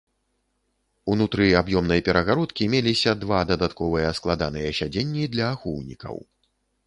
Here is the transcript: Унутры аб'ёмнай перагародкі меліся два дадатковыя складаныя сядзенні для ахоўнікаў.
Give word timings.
Унутры 1.15 1.45
аб'ёмнай 1.59 2.01
перагародкі 2.07 2.67
меліся 2.73 3.13
два 3.23 3.41
дадатковыя 3.51 4.09
складаныя 4.21 4.69
сядзенні 4.79 5.23
для 5.35 5.45
ахоўнікаў. 5.57 6.15